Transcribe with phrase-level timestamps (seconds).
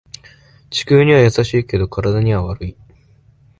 [0.71, 2.75] 地球には優しいけど体には悪い